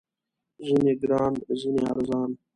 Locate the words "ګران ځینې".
1.01-1.81